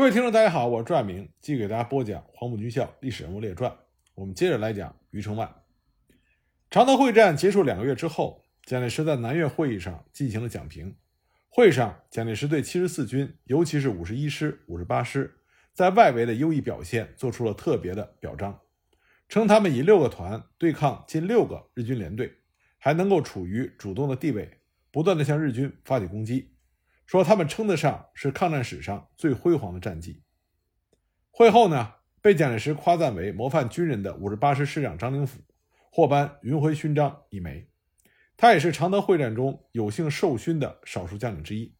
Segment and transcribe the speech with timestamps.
[0.00, 3.70] 各位听众，大家好，我是朱爱明，继续给大家播讲《黄埔军校历史人物列传》。
[4.14, 5.54] 我们接着来讲余承万。
[6.70, 10.96] 常德会战结束两个月之后，蒋介石在南岳会议上进行了讲评。
[11.50, 15.36] 会上，蒋介石对七十四军，尤其是五十一师、五十八师
[15.74, 18.58] 在外围的优异表现做出了特别的表彰，
[19.28, 22.32] 称他们以六个团对抗近六个日军联队，
[22.78, 24.50] 还能够处于主动的地位，
[24.90, 26.54] 不断的向日军发起攻击。
[27.10, 30.22] 说他们称得上是抗战史上最辉煌的战绩。
[31.32, 35.40] 会后呢，被蒋介石夸赞为模范军人的五十八师师长张灵甫
[35.90, 37.68] 获颁云辉勋章一枚，
[38.36, 41.74] 他也是常德会战中有幸受勋的少数将领之一。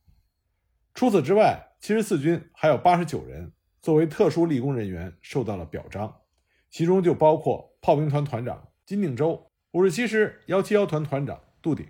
[0.94, 6.12] 除此之外，七十四军还有八十九人作为特殊立功人员受到了表彰，
[6.70, 11.86] 其中就包括炮兵团团长金定洲、五十七师幺七幺团团长杜鼎。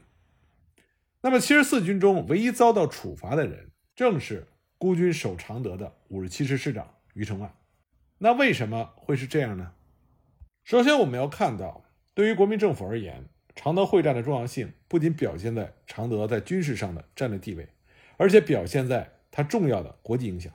[1.23, 4.49] 那么，七十四军中唯一遭到处罚的人，正是
[4.79, 7.55] 孤军守常德的五十七师师长余承万。
[8.17, 9.73] 那为什么会是这样呢？
[10.65, 17.69] 首先，我们要看到，对于国民政府而言，常德会战的重要性不仅表现在常德在军事上的战略地位，
[18.17, 20.51] 而且表现在它重要的国际影响。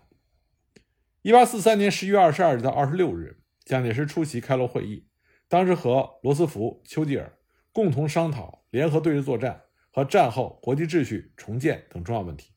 [1.22, 5.05] 一八四三年十一月二十二日到二十六日，蒋介石出席开罗会议，
[5.47, 7.38] 当时和罗斯福、丘吉尔
[7.72, 9.64] 共同商讨联合对日作战。
[9.95, 12.51] 和战后国际秩序重建等重要问题。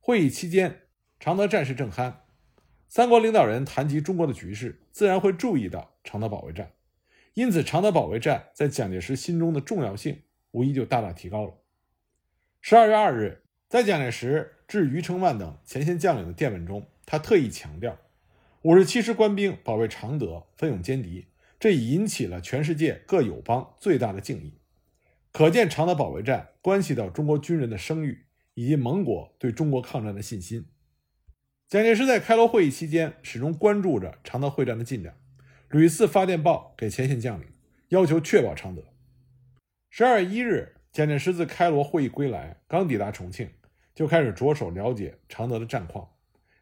[0.00, 0.84] 会议期间，
[1.20, 2.14] 常德战事正酣，
[2.88, 6.72] 三国领导人谈及中国的局势，自然会注意到常德保卫战，
[7.34, 11.52] 因此常德保卫战在蒋介石心中的重要性无疑就大大提高了。
[12.62, 17.98] 十二月二日，在蒋介石致余承万等前线将领的电文中，他特意强调，
[18.62, 21.26] 五十七师官兵保卫常德，奋勇歼敌，
[21.60, 24.54] 这已引起了全世界各友邦最大的敬意。
[25.32, 28.24] 可见常德保卫战关系到中国军人的声誉
[28.54, 30.64] 以及盟国对中国抗战的信心。
[31.68, 35.16] 蒋介石在开罗会议期间始终关注着常德会战的进展，
[35.70, 37.48] 屡次发电报给前线将领，
[37.88, 38.84] 要求确保常德。
[39.90, 43.50] 十二月一日，蒋介石自开罗会议归来，刚抵达重庆，
[43.94, 46.10] 就开始着手了解常德的战况。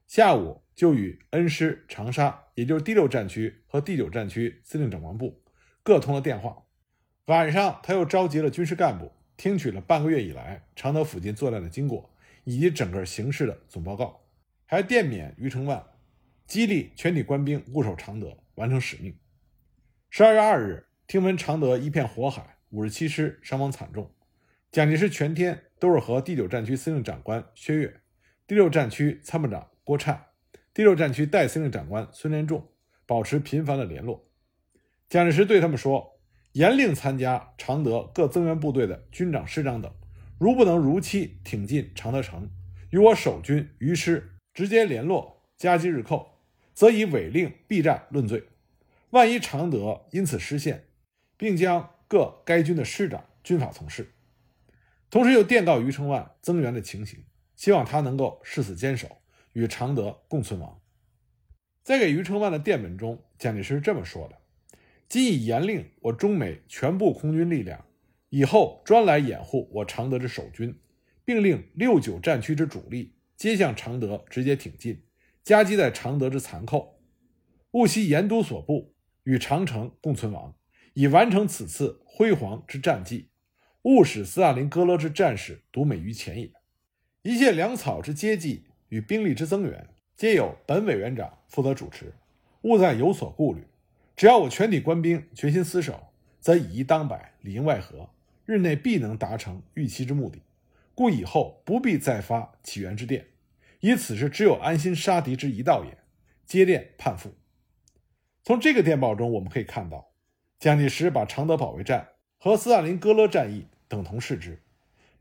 [0.06, 5.43] 下午就与恩施、长沙，也就是第六战区和第九战区司令长官部
[5.82, 6.65] 各通了电话。
[7.27, 12.15] 晚上，他又召集了军事干部，听取了半个月以来常德附近作战的经过
[12.45, 14.21] 以及整个形势的总报告，
[14.67, 15.83] 还电勉余承万，
[16.47, 19.17] 激励全体官兵固守常德，完成使命。
[20.11, 24.11] 十二月二日，听闻常德一片火海，五十七师伤亡惨重，
[24.71, 28.03] 蒋介石全天都是和第九战区司令长官薛岳、
[28.47, 30.19] 第六战区参谋长郭忏、
[30.75, 32.69] 第六战区代司令长官孙连仲
[33.06, 34.29] 保持频繁的联络。
[35.09, 36.09] 蒋介石对他们说。
[36.53, 39.93] 严令参加常德各增援部队的军长、师长等，
[40.38, 42.50] 如不能如期挺进常德城，
[42.91, 46.41] 与我守军余师直接联络，夹击日寇，
[46.75, 48.49] 则以违令避战论罪。
[49.11, 50.88] 万一常德因此失陷，
[51.37, 54.12] 并将各该军的师长军法从事。
[55.09, 57.25] 同时又电告余承万增援的情形，
[57.55, 59.19] 希望他能够誓死坚守，
[59.53, 60.81] 与常德共存亡。
[61.84, 64.40] 在给余承万的电文中，蒋介石这么说的。
[65.10, 67.84] 今已严令我中美全部空军力量，
[68.28, 70.78] 以后专来掩护我常德之守军，
[71.25, 75.03] 并令六九战区之主力皆向常德直接挺进，
[75.43, 77.00] 夹击在常德之残寇。
[77.72, 78.94] 务悉严督所部
[79.25, 80.54] 与长城共存亡，
[80.94, 83.31] 以完成此次辉煌之战绩。
[83.82, 86.53] 勿使斯大林格勒之战士独美于前也。
[87.22, 92.15] 一切粮草之接济与兵力之增援，皆由本委员长负责主持，
[92.62, 93.65] 勿再有所顾虑。
[94.20, 98.10] 只要我全体官兵决心死守，则以一当百，里应外合，
[98.44, 100.42] 日内必能达成预期之目的。
[100.94, 103.28] 故以后不必再发起源之电，
[103.81, 105.97] 以此时只有安心杀敌之一道也。
[106.44, 107.32] 接电叛复。
[108.44, 110.12] 从这个电报中，我们可以看到，
[110.58, 112.06] 蒋介石把常德保卫战
[112.37, 114.60] 和斯大林格勒战役等同视之，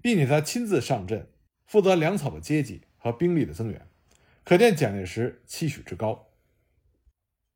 [0.02, 1.26] 并且他亲自上阵，
[1.66, 3.88] 负责粮草的接济和兵力的增援，
[4.44, 6.29] 可见蒋介石期许之高。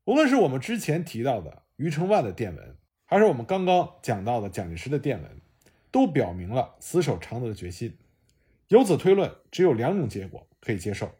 [0.06, 5.40] 无论是我们之前提到的余承万的电文，还是我们刚刚讲到的蒋介石的电文，
[5.90, 7.96] 都表明了死守常德的决心。
[8.68, 11.10] 由此推论，只有两种结果可以接受：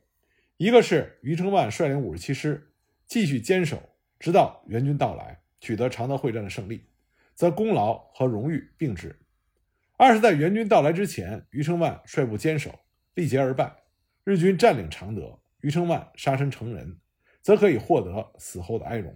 [0.58, 2.72] 一个是余承万率领五十七师
[3.06, 3.82] 继续坚守，
[4.18, 6.84] 直到援军到来，取得常德会战的胜利，
[7.34, 9.16] 则功劳和荣誉并置；
[9.96, 12.80] 二是在援军到来之前，余承万率部坚守，
[13.14, 13.74] 力竭而败，
[14.24, 16.98] 日军占领常德，余承万杀身成仁。
[17.44, 19.14] 则可以获得死后的哀荣。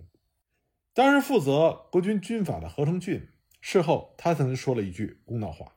[0.92, 3.26] 当时负责国军军法的何成俊，
[3.62, 5.74] 事后他曾经说了一句公道话，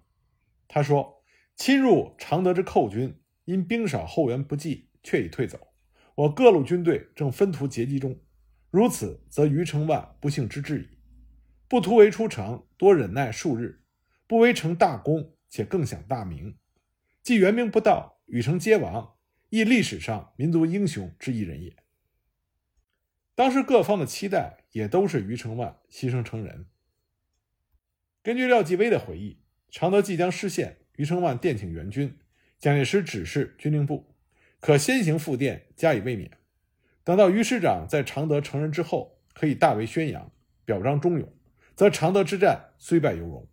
[0.68, 1.24] 他说
[1.56, 5.69] ：“侵入常德之寇军，因兵少后援不济，却已退走。
[6.15, 8.19] 我各路军队正分途截击中，
[8.69, 10.98] 如此则余承万不幸之至矣。
[11.69, 13.81] 不突围出城，多忍耐数日，
[14.27, 16.57] 不为成大功，且更享大名。
[17.24, 19.15] 既元明不到，禹城皆亡，
[19.50, 21.74] 亦历史上民族英雄之一人也。
[23.42, 26.68] 当时各方的期待也都是余承万牺牲成人。
[28.22, 29.40] 根据廖继威的回忆，
[29.72, 32.20] 常德即将失陷，余承万电请援军，
[32.60, 34.14] 蒋介石指示军令部，
[34.60, 36.30] 可先行复电加以卫冕。
[37.04, 40.32] 等到余师长在常德成人之后，可以大为宣扬，
[40.64, 41.28] 表彰忠勇。
[41.76, 43.50] 则常德之战虽败犹荣。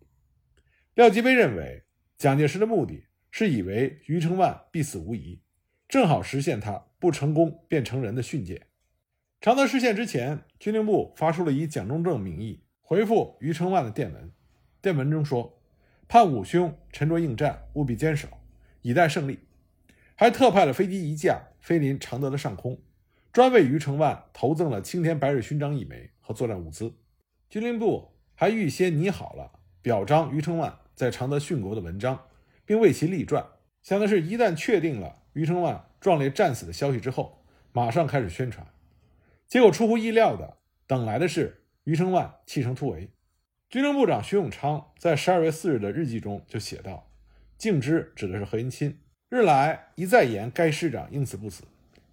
[0.93, 1.81] 廖继威认为，
[2.15, 5.41] 蒋介石的目的是以为余承万必死无疑，
[5.87, 8.67] 正好实现他不成功便成仁的训诫。
[9.41, 14.31] 常德失陷之前，军令部发出了以蒋中正名义回复余承万的电文。
[14.81, 15.61] 电文中说
[16.09, 18.27] ：“盼五兄沉着应战，务必坚守，
[18.81, 19.39] 以待胜利。”
[20.15, 22.77] 还特派了飞机一架飞临常德的上空，
[23.31, 26.93] 专为余承万投赠了青天白日勋章一枚和作战物资。
[27.49, 28.11] 军令部。
[28.39, 29.51] 还预先拟好了
[29.81, 32.27] 表彰余承万在常德殉国的文章，
[32.65, 33.45] 并为其立传，
[33.81, 37.43] 想的是一旦确定了余承万壮烈战死的消息之后，
[37.73, 38.65] 马上开始宣传。
[39.49, 43.09] 结果出乎意料的，等来的是余承万弃城突围。
[43.67, 47.09] 军政部长徐永昌在十二月四日的日记中就写道
[47.57, 51.63] ：“敬之指的是何应钦，日来一再言该师长应死不死，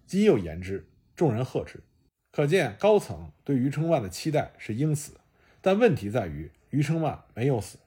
[0.07, 1.79] 今又言之，众人贺之。
[2.31, 5.13] 可见高层对余承万的期待是应死。”
[5.61, 7.77] 但问题在于，余承万没有死。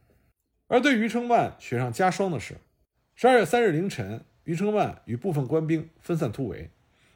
[0.68, 2.58] 而对余承万雪上加霜的是，
[3.16, 6.70] 十二月三日凌晨，余承万与部分官兵分散突围，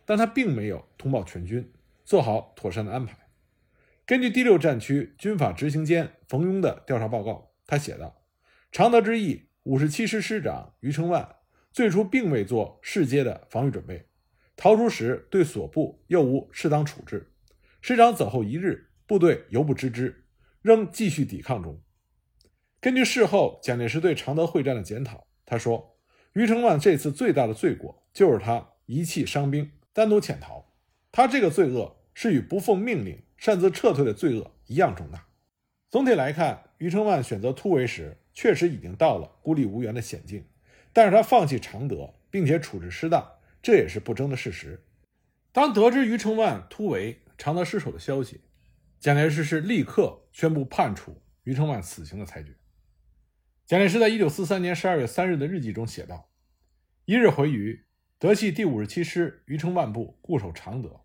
[0.05, 1.71] 但他并没有通报全军，
[2.05, 3.17] 做好妥善的安排。
[4.07, 8.23] 根据第六战区军法执行监冯庸的调查报告，他写道
[8.71, 11.37] ：“常德之役，五十七师师长余承万
[11.73, 14.07] 最初并未做适阶的防御准备，
[14.57, 17.33] 逃出时对所部又无适当处置。
[17.81, 20.21] 师长走后一日，部队犹不知之。”
[20.65, 21.79] 仍继续抵抗中。
[22.81, 25.99] 根据事后蒋介石对常德会战的检讨，他说
[26.33, 30.74] ：“余承万这次最大的罪过就是他遗弃伤兵，单独潜逃。
[31.17, 35.29] 他这个罪恶是与不奉命令擅自撤退的罪恶一样重大。”
[35.89, 40.45] 总体来看，余承万选择突围时，确实已经到了孤立无援的险境。
[40.93, 43.25] 但是他放弃常德，并且处置失当，
[43.63, 44.85] 这也是不争的事实。
[45.53, 48.41] 当得知余承万突围、常德失守的消息，
[48.99, 52.57] 蒋介石是立刻宣布判处余承万死刑的裁决。
[53.67, 56.29] 蒋介石在一九四三年十二月三日的日记中写道
[57.07, 57.85] ：“一日回余，
[58.19, 61.04] 德系第五十七师余承万部固守常德，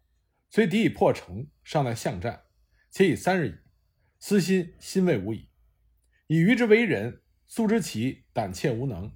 [0.51, 2.43] 虽敌已破城，尚在巷战，
[2.89, 3.55] 且已三日矣，
[4.17, 5.47] 私心欣慰无已。
[6.27, 9.11] 以余之为人，素知其胆怯无能，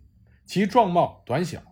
[0.46, 1.64] 其状貌短小，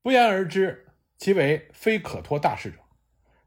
[0.00, 0.86] 不言而知
[1.18, 2.78] 其为非可托大事者。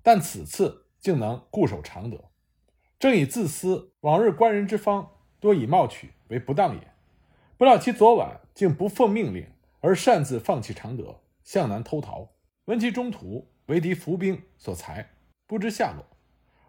[0.04, 2.26] 但此次竟能固守常德。”
[3.00, 6.94] 正以自私，往日官人之方，多以貌取为不当也。
[7.58, 9.48] 不料其昨晚竟不奉命令，
[9.80, 12.36] 而擅自放弃常德，向南偷逃。
[12.66, 15.10] 闻其中途为敌伏兵所裁，
[15.48, 16.06] 不知下落。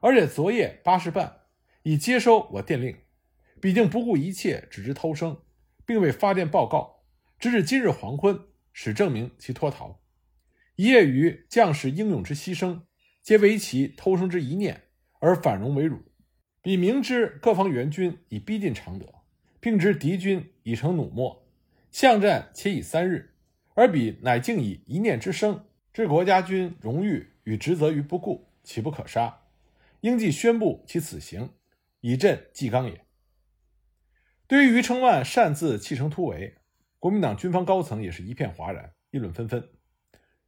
[0.00, 1.40] 而且昨夜八时半
[1.82, 2.96] 已接收我电令，
[3.60, 5.36] 毕竟不顾一切，只知偷生，
[5.84, 7.02] 并未发电报告，
[7.38, 8.40] 直至今日黄昏，
[8.72, 10.00] 始证明其脱逃。
[10.76, 12.82] 一夜余将士英勇之牺牲，
[13.22, 14.84] 皆为其偷生之一念
[15.18, 15.98] 而反荣为辱。
[16.62, 19.06] 彼明知各方援军已逼近常德，
[19.58, 21.48] 并知敌军已成弩末，
[21.90, 23.34] 巷战且已三日，
[23.74, 29.44] 而彼乃竟以一念之生置国家军荣誉与职责于不顾，岂不可杀？
[30.02, 31.54] 应即宣布其死刑，
[32.00, 33.06] 以振纪纲也。
[34.46, 36.58] 对于余承万擅自弃城突围，
[36.98, 39.66] 国民党军方高层也是一片哗然，议论纷纷。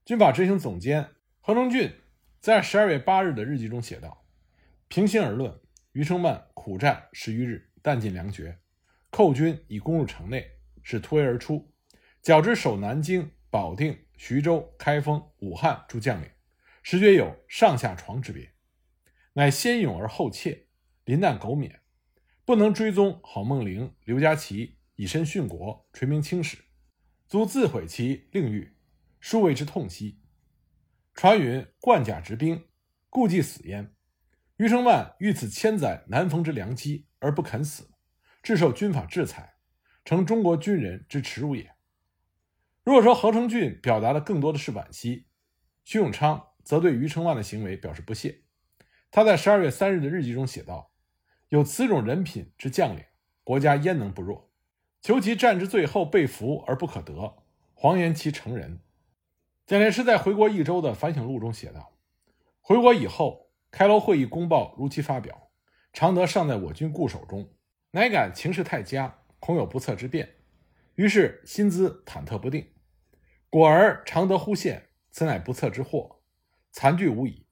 [0.04, 1.08] 军法执行总监
[1.40, 1.94] 何成俊
[2.40, 4.26] 在十二月八日的日记中写道
[4.88, 5.58] ：“平心而论。”
[5.92, 8.58] 余承万苦战十余日，弹尽粮绝，
[9.08, 10.46] 寇军已攻入城内，
[10.82, 11.72] 是突围而出，
[12.20, 16.28] 较之守南京、保定、徐州、开封、武汉诸将领，
[16.82, 18.52] 实觉有上下床之别。
[19.34, 20.66] 乃先勇而后怯，
[21.04, 21.80] 临难苟免，
[22.44, 26.58] 不能追踪郝梦龄、刘家齐以身殉国，垂名青史，
[27.28, 28.76] 足自毁其令誉，
[29.20, 30.20] 殊为之痛惜。
[31.14, 32.66] 传云冠甲执兵，
[33.08, 33.94] 故既死焉。
[34.56, 37.90] 余承万遇此千载难逢之良机而不肯死，
[38.42, 39.54] 致受军法制裁，
[40.04, 41.74] 成中国军人之耻辱也。
[42.84, 45.26] 如果说何成俊表达的更多的是惋惜，
[45.84, 48.42] 徐永昌则对余承万的行为表示不屑。
[49.10, 50.92] 他在十二月三日的日记中写道
[51.50, 53.04] ：“有此种人品之将领，
[53.42, 54.52] 国家焉能不弱？
[55.02, 57.42] 求其战之最后被俘而不可得，
[57.74, 58.78] 谎言其成人。”
[59.66, 61.98] 蒋介石在回国一周的反省录中写道
[62.62, 65.50] ：“回国以后，开罗会议公报如期发表，
[65.92, 67.52] 常德尚在我军固守中，
[67.90, 70.36] 乃感情势太佳，恐有不测之变，
[70.94, 72.64] 于是心资忐忑不定。
[73.48, 76.19] 果而常德忽现，此乃不测之祸，
[76.72, 77.46] 残惧无已。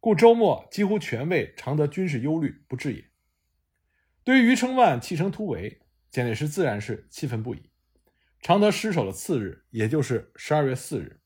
[0.00, 3.04] 故周末几乎全为常德军事忧虑不治也。
[4.22, 7.70] 对于余承万弃城突围，蒋介石自然是气愤不已。
[8.40, 11.20] 常德失守的次日，也就是十二月四日，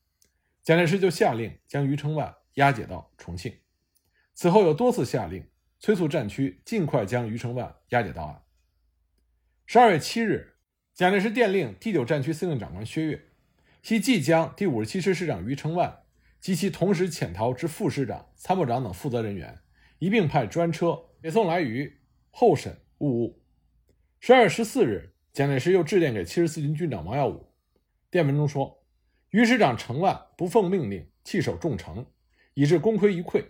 [0.63, 3.55] 蒋介石就下令将余承万押解到重庆。
[4.33, 5.47] 此后又多次下令
[5.79, 8.41] 催促战区尽快将余承万押解到案。
[9.67, 10.55] 十二月七日，
[10.93, 13.25] 蒋介石电令第九战区司令长官薛岳，
[13.83, 16.02] 系即将第五十七师师长余承万
[16.43, 19.61] 及其同时潜逃之副师长、参谋长等负责人员
[19.99, 23.41] 一并派专车北送来渝候审务务。
[24.19, 25.11] 十二月十四日。
[25.31, 27.47] 蒋介石又致电给七十四军军长王耀武，
[28.11, 28.83] 电文中说
[29.31, 32.05] ：“余师长程万不奉命令，弃守重城，
[32.53, 33.43] 以致功亏一篑，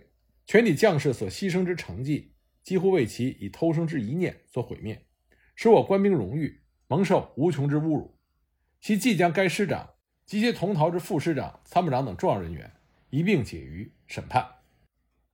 [0.46, 2.32] 全体将士所牺牲之成绩，
[2.62, 5.04] 几乎为其以偷生之一念所毁灭，
[5.54, 8.18] 使我官兵荣誉蒙受无穷之侮辱。
[8.80, 9.90] 其即将该师长
[10.24, 12.72] 及其同逃之副师长、参谋长等重要人员
[13.14, 14.44] 一并解于审判。”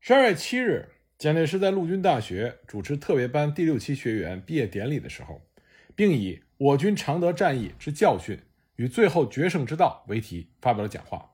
[0.00, 5.40] 十二月七日，蒋介石在陆军大学主持特别班第六期学员毕业典礼的时候。
[5.96, 8.38] 并以“我军常德战役之教训
[8.76, 11.30] 与最后决胜之道”为题发表了讲话。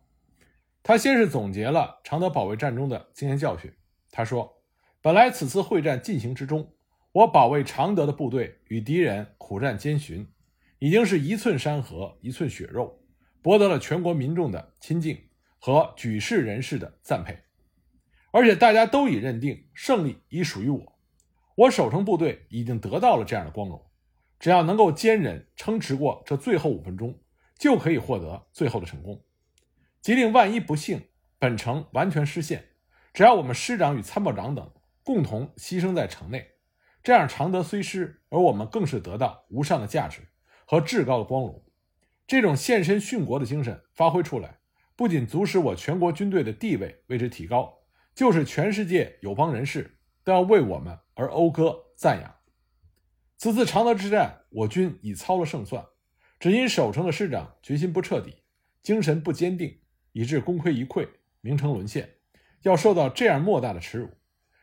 [0.82, 3.70] 他先是总结了常德保卫战中的经验教训。
[4.10, 4.60] 他说
[5.00, 6.74] ：“本来此次会战进行之中，
[7.12, 10.26] 我保卫常德的部队与敌人苦战艰寻，
[10.80, 13.00] 已经是一寸山河一寸血肉，
[13.42, 15.25] 博得了全国民众的亲近
[15.66, 17.36] 和举世人士的赞佩。
[18.30, 20.98] 而且大家都已认定胜利已属于我，
[21.56, 23.84] 我守城部队已经得到了这样的光荣。”
[24.38, 27.18] 只要能够坚忍撑持过这最后五分钟，
[27.58, 29.24] 就可以获得最后的成功。
[30.00, 32.68] 即令万一不幸本城完全失陷，
[33.12, 34.70] 只要我们师长与参谋长等
[35.02, 36.46] 共同牺牲在城内，
[37.02, 40.20] 这样常德虽失，而我们更是得到无上的价值
[40.64, 41.64] 和至高的光荣。
[42.24, 44.58] 这种献身殉国的精神发挥出来，
[44.96, 47.80] 不仅足使我全国军队的地位为之提高，
[48.14, 52.34] 就是全世界友邦人士都要为我们而讴歌赞扬。
[53.36, 55.84] 此次常德之战，我军已操了胜算，
[56.40, 58.42] 只因守城的师长决心不彻底，
[58.82, 59.78] 精神不坚定，
[60.12, 61.06] 以致功亏一篑，
[61.42, 62.16] 名城沦陷，
[62.62, 64.08] 要受到这样莫大的耻辱。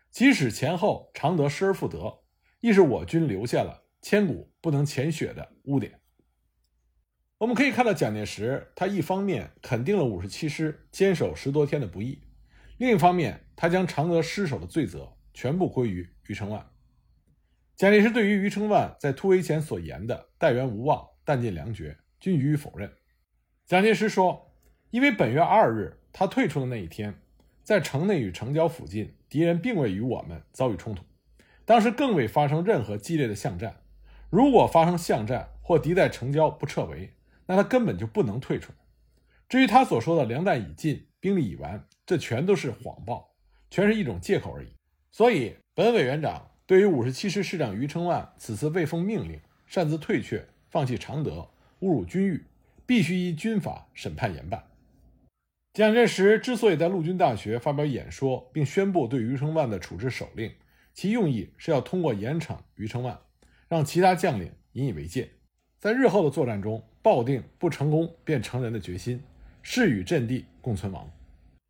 [0.09, 2.23] 即使前后常德失而复得，
[2.59, 5.99] 亦是我军留下了千古不能潜雪的污点。
[7.43, 12.21] 我们可以看到，蒋介石他一方面肯定了五十七师坚守十多天的不易，
[12.77, 16.65] 另一方面，他将常德失守的罪责全部归于余承万。
[17.75, 22.89] 蒋介石对于余承万在突围前所言的“待援无望，弹尽粮绝”均予以否认。
[23.65, 24.53] 蒋介石说
[24.91, 27.13] ：“因为本月二日他退出的那一天，
[27.61, 31.03] 在城内与城郊附近，敌人并未与我们遭遇冲突，
[31.65, 33.81] 当时更未发生任何激烈的巷战。
[34.29, 37.13] 如果发生巷战或敌在城郊不撤围，
[37.45, 38.71] 那他根本就不能退出。
[39.47, 43.35] 至于他所说的粮弹已尽、兵力已完，这全都是谎报，
[43.69, 44.67] 全是一种借口而已。
[45.11, 51.49] 所以，本委员长。”对于五十七师师长余承万此次未奉命令擅自退却、放弃常德、
[51.81, 52.45] 侮辱军誉，
[52.85, 54.63] 必须依军法审判严办。
[55.73, 60.53] 蒋介石之所以在陆军大学发表演说，并宣布对余承万的处置手令，
[60.93, 63.19] 其用意是要通过严惩余承万，
[63.67, 65.31] 让其他将领引以为戒，
[65.83, 69.21] 在日后的作战中抱定不成功便成仁的决心，
[69.61, 71.11] 誓与阵地共存亡。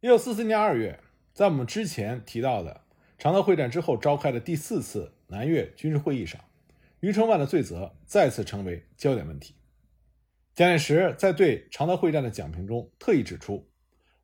[0.01, 0.99] 一九四四年二月，
[1.33, 2.81] 在我们之前提到的。
[3.17, 6.39] 常德会战之后召开的第四次南越军事会议上，
[6.99, 9.55] 余承万的罪责再次成为焦点问题。
[10.53, 13.67] 蒋介石在对常德会战的讲评中特意指出，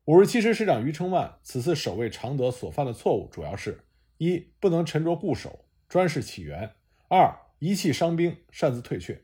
[0.04, 3.80] 五十七师师长余承万此次守卫常德所犯的错误主要是：
[4.18, 6.68] 一、不能沉着固守，专事起源；
[7.08, 9.20] 二、遗弃伤兵，擅自退却，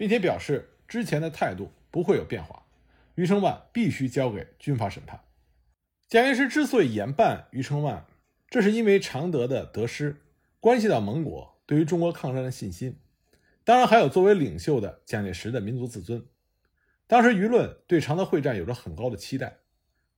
[0.00, 2.64] 并且表示之前的态度不会有变化，
[3.16, 5.20] 余承万必须交给军法审判。
[6.08, 8.06] 蒋介石之所以严办余承万，
[8.48, 10.22] 这是因为常德的得失
[10.58, 12.98] 关系到盟国对于中国抗战的信心，
[13.62, 16.24] 当然还有作为领袖的蒋介石的民族自尊。
[17.06, 19.48] 当时舆论对常德会战有着很高的期待，《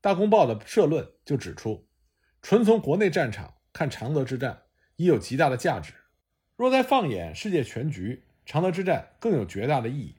[0.01, 1.89] 大公报》的社论就指出，
[2.41, 4.63] 纯从国内战场看常德之战
[4.95, 5.93] 已有极大的价值，
[6.55, 10.17] 若再放眼世界全局，常德之战更有绝大的意义。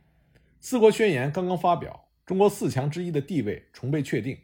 [0.59, 4.37] 四国宣言刚刚发表，中国四强之一的地位重被确定，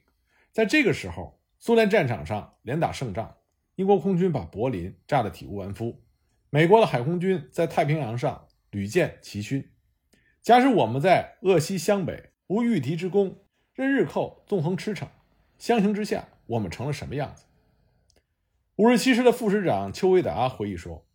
[0.51, 3.37] 在这个时候，苏联战场上连打胜仗。
[3.75, 6.03] 英国空军把柏林炸得体无完肤，
[6.49, 9.71] 美国的海空军在太平洋上屡建奇勋。
[10.41, 15.07] 假使我们在鄂西湘北无御敌之功，任日寇纵横驰骋，
[15.57, 17.45] 相形之下，我们成了什么样子？
[18.75, 21.05] 五十七师的副师长邱维达回忆说：“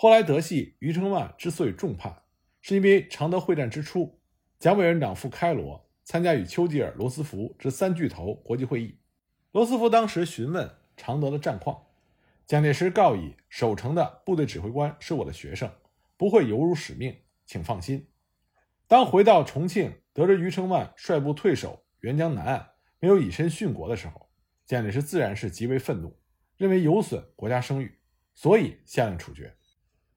[0.00, 2.22] 后来德系余承万之所以重判，
[2.60, 4.20] 是因为常德会战之初，
[4.60, 8.96] 蒋委员长赴开罗参加与丘吉尔、罗斯福之三巨头国际会议。
[9.50, 11.86] 罗斯福当时询问常德的战况，
[12.46, 15.68] 蒋介石告以守城的部队指挥官是我的学生，
[16.16, 18.06] 不会有辱使命，请放心。
[18.86, 22.68] 当回到重庆，得知余承万率部退守援江南岸，
[23.00, 24.30] 没有以身殉国的时候，
[24.64, 26.16] 蒋介石自然是极为愤怒。”
[26.56, 27.98] 认为有损国家声誉，
[28.32, 29.56] 所以下令处决。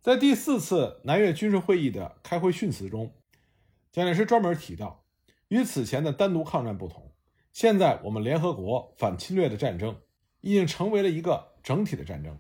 [0.02, 3.14] 在第四次南越军事会议的开会训词中，
[3.92, 5.06] 蒋介石专门提到，
[5.50, 7.14] 与此前的单独抗战不同，
[7.54, 10.02] 现在我们联合国反侵略的战争
[10.40, 12.40] 已经成为了一个整体的战争，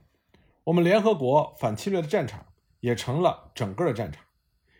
[0.63, 2.48] 我们联合国反侵略的战场
[2.80, 4.25] 也成了整个的战场。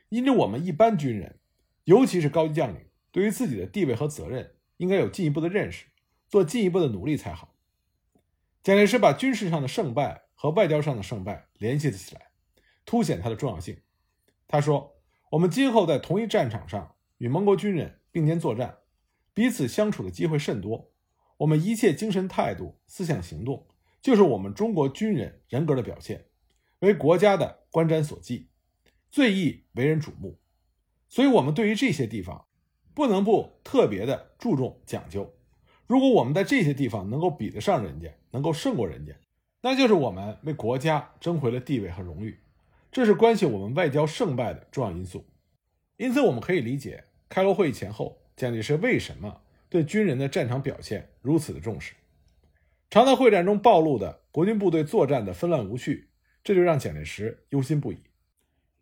[0.10, 1.38] 因此，我们一般军人，
[1.84, 5.86] 尤其是高级将领，对于自己的地位和责任，应该有进一步的认识，
[6.28, 7.54] 做进一步的努力才好。
[8.64, 12.31] 蒋介石把军事上的胜败和外交上的胜败联系了起来，
[12.86, 13.78] 凸显它的重要性。
[14.48, 14.98] 他说
[15.32, 18.78] ：“我们今后在同一战场上与盟国军人并肩作战，
[19.34, 20.92] 彼此相处的机会甚多。
[21.38, 23.68] 我们一切精神态度、思想行动，
[24.02, 26.26] 就是我们中国军人人格的表现，
[26.80, 28.50] 为国家的观瞻所记，
[29.10, 30.40] 最易为人瞩目。
[31.10, 32.46] 所以，我们对于这些地方，
[32.94, 35.34] 不能不特别的注重讲究。”
[35.88, 39.14] 如果我们在这些地方能够比得上人家，能够胜过人家，
[39.60, 42.40] 那就是我们为国家争回了地位和荣誉，
[42.92, 45.26] 这是关系我们外交胜败的重要因素。
[45.98, 51.94] 因此，我们可以理解开罗会议前后，蒋介石为什么对军人的战场表现如此的重视。
[52.90, 56.10] 常德会战中暴露的国军部队作战的纷乱无序，
[56.44, 57.98] 这就让蒋介石忧心不已。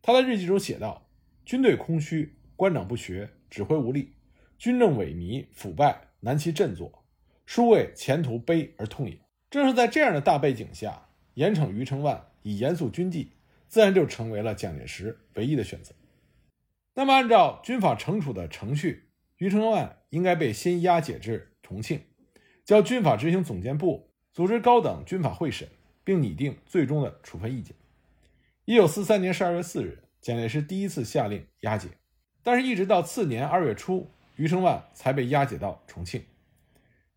[0.02, 1.08] 他在日记中写道
[1.46, 4.14] ：“军队空虚，官长不学，指挥无力，
[4.58, 7.06] 军政萎靡腐败，难其振作。”
[7.46, 9.20] 殊为前途悲而痛也。
[9.50, 13.34] 正是在这样的大背景下，严惩余承万以严肃军纪，
[13.70, 15.94] 自然就成为了蒋介石唯一的选择。
[16.96, 22.02] 那么，按照军法惩处的程序，余承万应该被先押解至重庆，
[22.66, 25.70] 交军法执行总监部组织高等军法会审，
[26.04, 27.76] 并拟定最终的处分意见。
[28.66, 31.90] 一九四三年十二月四日，蒋介石第一次下令押解，
[32.44, 36.24] 但是，一直到次年二月初，余承万才被押解到重庆。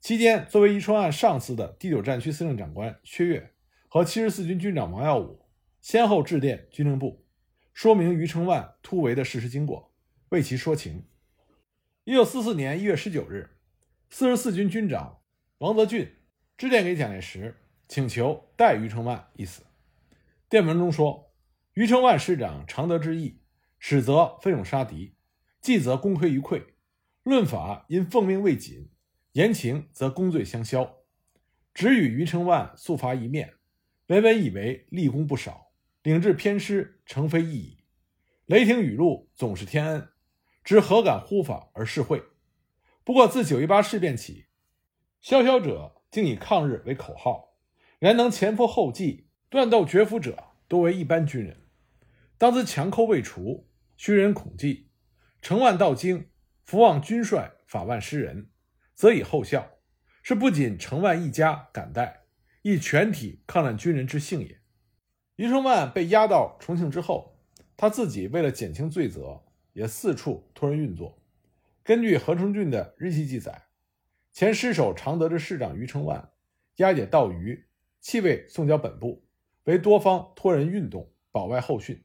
[0.01, 3.51] 期间，作为宜春案上司的第九战区司令长官薛岳
[3.89, 5.42] 和七十四军军长王耀武
[5.83, 7.27] 先后致电军令部，
[7.75, 9.93] 说明余承万突围的事实经过，
[10.31, 11.05] 为其说情。
[12.05, 13.59] 一九四四年一月十九日，
[14.09, 15.21] 四十四军军长
[15.59, 16.15] 王泽俊
[16.57, 17.57] 致电给蒋介石，
[17.89, 19.65] 请求代余承万一死。
[20.49, 21.35] 电文中说
[21.75, 23.41] ：“余承万师长常德之意，
[23.79, 25.17] 始则奋勇杀敌，
[25.61, 26.65] 计则功亏一篑。
[27.25, 28.89] 论法因奉命未谨。”
[29.33, 30.99] 言情则功罪相消，
[31.73, 33.55] 只与余承万速发一面，
[34.09, 35.62] 文文以为立功不少，
[36.03, 37.85] 领至偏师，诚非易矣。
[38.47, 40.09] 雷霆雨露总是天恩，
[40.65, 42.23] 知何敢呼法而示会？
[43.05, 44.47] 不过自九一八事变起，
[45.21, 47.55] 宵宵者竟以抗日为口号，
[48.01, 51.63] 然能前赴后继、断斗绝服者，多为一般军人。
[52.37, 54.91] 当自强寇未除，虚人恐惧，
[55.41, 56.29] 成万到京，
[56.65, 58.49] 福望军帅法万施仁。
[58.95, 59.79] 则以后效，
[60.23, 62.25] 是不仅成万一家感戴，
[62.63, 64.62] 亦全体抗战军人之幸也。
[65.37, 67.37] 余承万被押到重庆之后，
[67.77, 69.43] 他自己为了减轻罪责，
[69.73, 71.19] 也四处托人运作。
[71.83, 73.65] 根据何成俊的日记记载，
[74.33, 76.31] 前师守常德之市长余承万
[76.77, 77.65] 押解道余，
[78.01, 79.25] 弃位送交本部，
[79.65, 82.03] 为多方托人运动，保外候讯。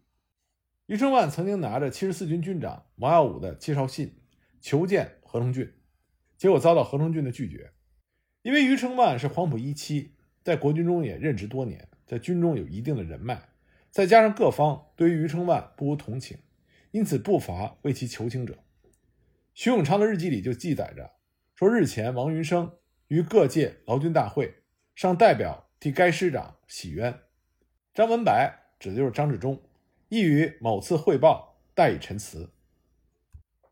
[0.87, 4.15] 余承万曾经拿着七十四军军长王耀武的介绍信，
[4.61, 5.73] 求见何成俊。
[6.37, 7.71] 结果遭到何成俊的拒绝，
[8.41, 10.13] 因为余承万是黄埔一期，
[10.43, 13.49] 在国军中也任职多年，在军中有一定的人脉，
[13.91, 16.39] 再加上各方对于余承万不无同情，
[16.91, 18.57] 因此不乏为其求情者。
[19.53, 21.11] 徐永昌的日记里就记载着
[21.55, 22.71] 说，日前王云生
[23.09, 24.55] 于各界劳军大会
[24.95, 27.19] 上代表替该师长洗冤，
[27.93, 29.61] 张文白指的就是张治中，
[30.09, 32.49] 亦于某次汇报代以陈词。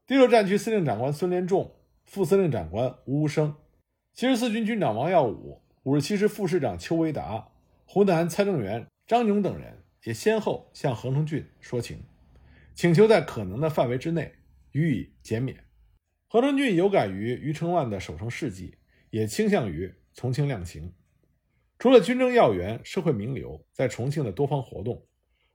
[0.06, 1.72] 第六战区司令长官孙连仲。
[2.08, 3.56] 副司令长官吴无生，
[4.14, 7.50] 七十四军军长王耀武，五十七师副师长邱维达，
[7.86, 12.04] 湖南参政员张勇等人也先后向何成俊说情，
[12.74, 14.34] 请求在可能的范围之内
[14.72, 15.64] 予以减免。
[16.28, 18.78] 何成俊有感于余承万的守城事迹，
[19.10, 20.94] 也倾向于从轻量刑。
[21.80, 25.06] 除了军政要员、社会名流在重庆的多方活动，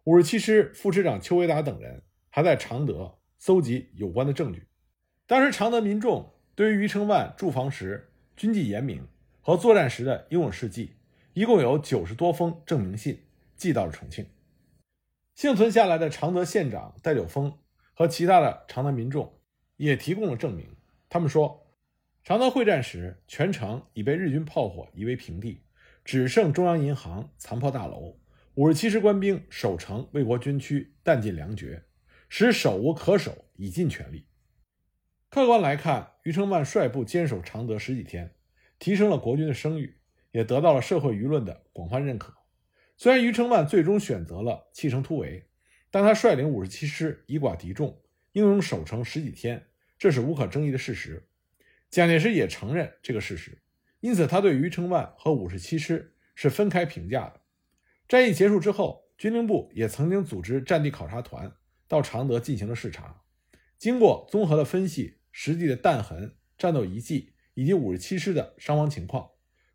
[0.05, 4.67] 五十七师副师长邱维达等人还在常德搜集有关的证据。
[5.27, 6.33] 当时常德民众。
[6.57, 9.09] 对于余承万驻防时军纪严明
[9.41, 10.97] 和作战时的英勇事迹，
[11.33, 13.25] 一共有九十多封证明信
[13.57, 14.27] 寄到了重庆。
[15.35, 17.59] 幸存下来的常德县长戴柳峰
[17.95, 19.41] 和其他的常德民众
[19.77, 20.77] 也提供了证明。
[21.09, 21.67] 他们说，
[22.23, 25.63] 常德会战时，全城已被日军炮火夷为平地，
[26.05, 28.19] 只剩中央银行残破大楼，
[28.55, 31.85] 五十七师官兵守城为国捐躯，弹尽粮绝，
[32.29, 34.27] 使守无可守，已尽全力。
[35.29, 38.35] 客观来看，余承万率部坚守常德十几天，
[38.79, 40.00] 提升了国军的声誉，
[40.33, 42.35] 也得到了社会舆论的广泛认可。
[42.97, 45.49] 虽然余承万最终选择了弃城突围，
[45.91, 48.01] 但他率领五十七师以寡敌众，
[48.33, 49.67] 英勇守城十几天，
[49.99, 51.27] 这是无可争议的事实。
[51.89, 53.63] 蒋介石也承认这个事实，
[54.01, 57.41] 因此他对余承万和五十七师是分开评价的。
[58.07, 61.53] 战役结束之后，军令部也曾经组织战地考察团
[61.89, 63.23] 到常德进行了视察，
[63.79, 69.31] 经过综合的分析，实际的弹痕、战斗遗迹以及五十七师的伤亡情况，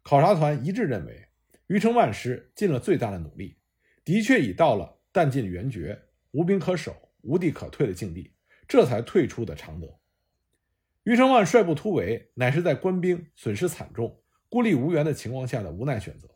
[0.05, 1.27] 考察团一致认为。
[1.67, 3.57] 余承万师尽了最大的努力，
[4.03, 8.35] 的确已到了弹尽援绝、无兵可守、无地可退的境地，
[8.67, 9.99] 这才退出的常德。
[11.05, 16.29] 余承万率部突围，乃是在官兵损失惨重、孤立无援的情况下的无奈选择。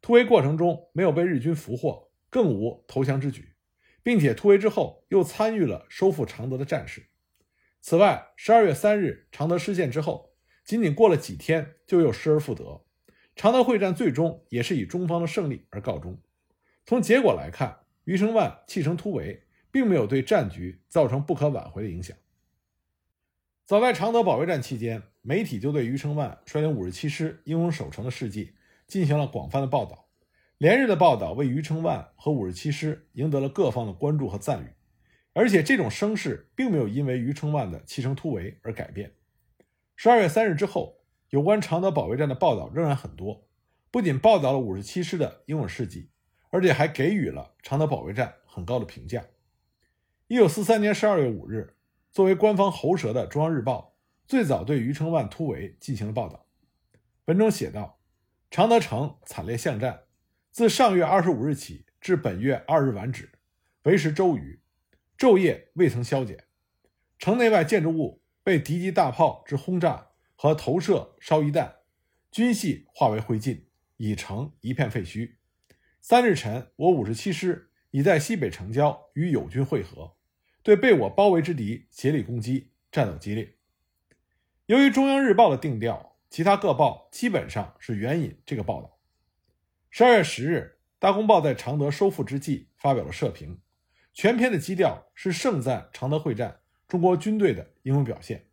[0.00, 3.54] 突围过程中没有被日军俘获，更无投降之举，
[4.04, 7.08] 并且突围之后又参与了收复常德的战事。
[7.80, 12.84] 此外，十二月三日常德失陷之后，仅仅过了几天，就又失而复得。
[13.40, 16.20] 常德会战最终也是以中方的胜利而告终。
[16.84, 17.74] 从结果来看，
[18.04, 22.14] 余承万弃城突围，并没有对战局造成不可挽回的影响。
[23.64, 28.52] 早在常德保卫战期间，媒体就对余承万率领五十七师英勇守城的事迹
[28.86, 30.10] 进行了广泛的报道，
[30.58, 34.66] 连日的报道为余承万和五十七师赢得了各方的关注和赞誉。
[35.32, 39.14] 而且这种声势并没有因为余承万的弃城突围而改变。
[39.96, 40.99] 十二月三日之后。
[41.30, 43.46] 有关常德保卫战的报道仍然很多，
[43.92, 46.10] 不仅报道了五十七师的英勇事迹，
[46.50, 49.24] 而且还给予了常德保卫战很高的评价。
[50.26, 51.76] 一九四三年十二月五日，
[52.10, 53.94] 作为官方喉舌的《中央日报》
[54.28, 56.46] 最早对余承万突围进行了报道。
[57.26, 58.00] 文中写道
[58.50, 60.00] ：“常德城惨烈巷战，
[60.50, 63.30] 自上月二十五日起至本月二日晚止，
[63.84, 64.60] 为时周余，
[65.16, 66.44] 昼夜未曾消减。
[67.20, 70.08] 城内外建筑物被敌机大炮之轰炸。”
[70.42, 71.80] 和投射烧夷弹，
[72.30, 73.64] 均系化为灰烬，
[73.98, 75.34] 已成一片废墟。
[76.00, 80.16] 三日晨，我五十七师已在西北城郊与友军会合，
[80.62, 83.56] 对被我包围之敌竭力攻击，战斗激烈。
[84.64, 88.98] 由于中央日报的定调，其他各报基本上是援引这个报道。
[89.90, 93.60] 十二月十日，大公报在常德收复之际发表了社评，
[94.14, 98.46] 全篇的基调是盛赞常德会战中国军队的英勇表现。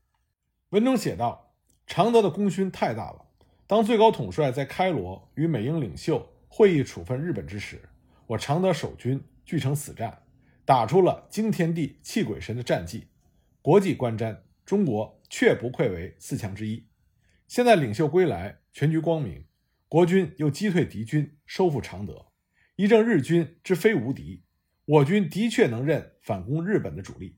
[0.71, 1.46] 文中写道。
[1.87, 3.25] 常德的功勋太大了。
[3.65, 7.81] 当最高统帅在开罗与美英领袖会议处分日本之时，
[8.27, 10.21] 我常德守军据成死战，
[10.65, 13.07] 打出了惊天地泣鬼神的战绩。
[13.61, 16.87] 国际观瞻，中国确不愧为四强之一。
[17.47, 19.45] 现在领袖归来，全局光明，
[19.87, 22.27] 国军又击退敌军，收复常德，
[22.75, 24.43] 一证日军之非无敌。
[24.85, 27.37] 我军的确能任反攻日本的主力。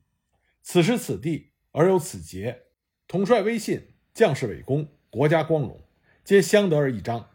[0.62, 2.62] 此时此地而有此节，
[3.08, 3.94] 统帅威信。
[4.12, 5.80] 将士伟功，国家光荣，
[6.24, 7.30] 皆相得而益彰。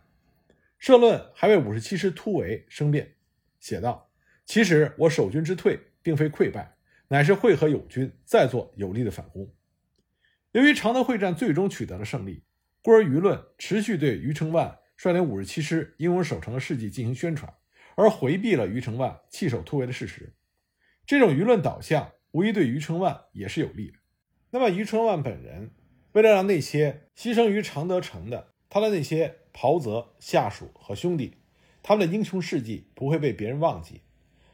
[0.77, 3.15] 社论还为五十七师突围申辩，
[3.59, 4.11] 写道
[4.45, 6.75] ：“其实我守军之退，并非溃败，
[7.07, 9.49] 乃是会合友军，再做有力的反攻。”
[10.51, 12.43] 由于常德会战最终取得了胜利，
[12.81, 17.51] 故而舆论持续对余承万率领五十七师英勇守城的事迹进行宣传，
[17.95, 20.33] 而回避了余承万弃守突围的事实。
[21.05, 23.97] 这种舆论导向无疑对余承万也是有利的。
[24.51, 25.71] 那么，余承万本人？
[26.15, 31.35] 为了让那些牺牲于常德城的他的那些袍泽下属和兄弟，
[31.83, 34.01] 他们的英雄事迹不会被别人忘记，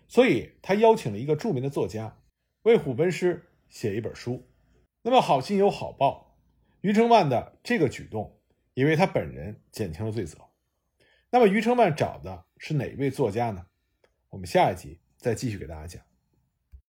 [0.07, 2.17] 所以他邀请了一个著名的作家
[2.63, 4.49] 为虎贲师写一本书。
[5.03, 6.35] 那么好心有好报，
[6.81, 8.39] 余承万的这个举动
[8.73, 10.39] 也为他本人减轻了罪责。
[11.29, 13.67] 那么余承万找的是哪位作家呢？
[14.29, 16.10] 我们下一集再继续给大家讲。